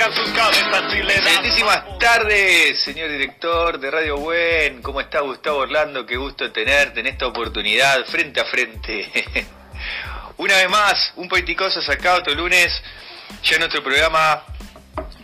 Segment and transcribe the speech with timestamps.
[0.00, 4.80] Excelentísimas tardes, señor director de Radio Buen.
[4.80, 6.06] ¿Cómo está Gustavo Orlando?
[6.06, 9.10] Qué gusto tenerte en esta oportunidad frente a frente.
[10.36, 12.80] Una vez más, un poeticoso sacado otro lunes,
[13.42, 14.44] ya en nuestro programa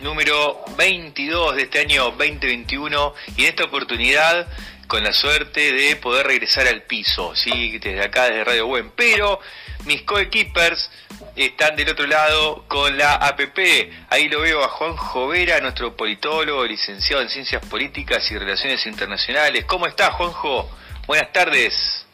[0.03, 4.49] número 22 de este año 2021 y en esta oportunidad
[4.87, 7.79] con la suerte de poder regresar al piso, ¿sí?
[7.79, 8.91] desde acá, desde Radio Buen.
[8.91, 9.41] Pero
[9.85, 10.91] mis coequippers
[11.37, 13.59] están del otro lado con la APP.
[14.11, 19.65] Ahí lo veo a Juan Jovera, nuestro politólogo, licenciado en Ciencias Políticas y Relaciones Internacionales.
[19.67, 20.71] ¿Cómo está, Juanjo?
[21.07, 22.07] Buenas tardes.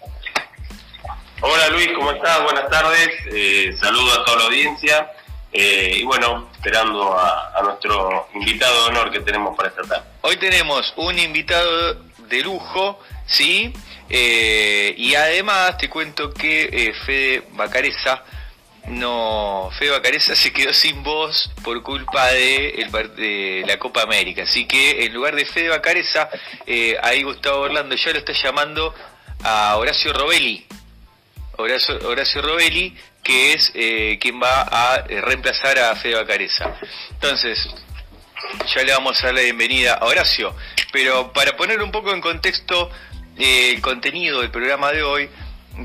[1.42, 2.42] Hola Luis, ¿cómo estás?
[2.42, 3.08] Buenas tardes.
[3.32, 5.10] Eh, saludo a toda la audiencia.
[5.52, 10.04] Eh, y bueno, esperando a, a nuestro invitado de honor que tenemos para esta tarde.
[10.20, 11.96] Hoy tenemos un invitado
[12.30, 13.72] de lujo, ¿sí?
[14.08, 18.24] Eh, y además te cuento que eh, Fede Bacareza,
[18.86, 24.44] no, Fede Bacareza se quedó sin voz por culpa de, la Copa América.
[24.44, 26.30] Así que en lugar de Fede Bacareza,
[26.66, 28.94] eh, ahí Gustavo Orlando ya lo está llamando
[29.42, 30.66] a Horacio Robelli.
[31.56, 36.74] Horacio, Horacio Robelli, que es eh, quien va a eh, reemplazar a Fede Bacareza.
[37.10, 37.68] Entonces,
[38.74, 40.54] ya le vamos a dar la bienvenida a Horacio,
[40.92, 42.90] pero para poner un poco en contexto
[43.38, 45.28] eh, el contenido del programa de hoy,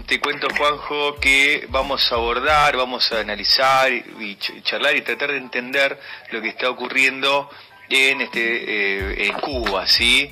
[0.08, 5.02] te cuento Juanjo que vamos a abordar, vamos a analizar y, y ch- charlar y
[5.02, 6.00] tratar de entender
[6.32, 7.50] lo que está ocurriendo
[7.90, 10.30] en este eh, en Cuba, ¿sí?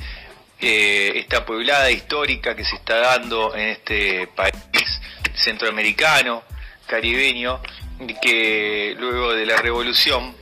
[0.60, 4.56] Eh, esta pueblada histórica que se está dando en este país
[5.36, 6.44] centroamericano,
[6.88, 7.62] caribeño,
[8.22, 10.36] que luego de la revolución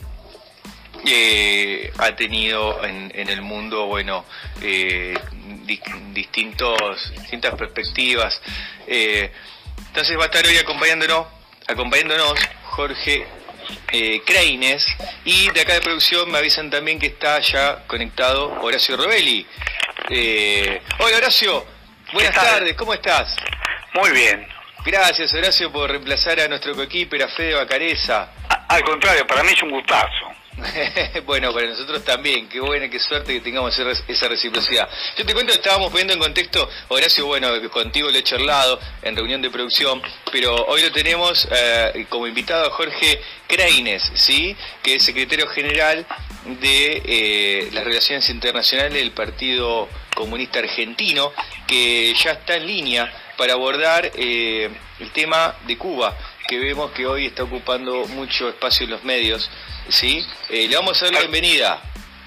[1.06, 4.24] eh, ha tenido en, en el mundo, bueno,
[4.60, 5.14] eh,
[5.64, 5.80] di-
[6.12, 8.40] distintos, distintas perspectivas.
[8.86, 9.32] Eh,
[9.88, 11.26] entonces va a estar hoy acompañándonos,
[11.66, 13.26] acompañándonos Jorge
[13.92, 14.86] eh, Creines
[15.24, 19.46] y de acá de producción me avisan también que está ya conectado Horacio Robelli.
[20.10, 21.64] Eh, hola Horacio,
[22.12, 23.36] buenas tardes, ¿cómo estás?
[23.94, 24.46] Muy bien.
[24.84, 28.30] Gracias Horacio por reemplazar a nuestro coequiper, a Fede Bacareza.
[28.48, 30.30] A- al contrario, para mí es un gustazo.
[31.26, 34.88] bueno, para nosotros también, qué buena, qué suerte que tengamos esa- reciprocidad.
[35.16, 39.40] Yo te cuento, estábamos poniendo en contexto, Horacio, bueno, contigo lo he charlado en reunión
[39.40, 44.54] de producción, pero hoy lo tenemos eh, como invitado a Jorge Creines, ¿sí?
[44.82, 46.06] Que es secretario general
[46.60, 51.32] de eh, las Relaciones Internacionales del Partido Comunista Argentino,
[51.66, 54.70] que ya está en línea para abordar eh,
[55.00, 56.16] el tema de Cuba,
[56.52, 59.50] que vemos que hoy está ocupando mucho espacio en los medios,
[59.88, 60.22] ¿sí?
[60.50, 61.80] Eh, le vamos a dar la bienvenida.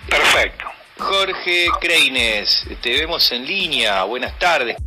[0.10, 0.66] Perfecto.
[0.98, 4.78] Jorge Creines, te vemos en línea, buenas tardes.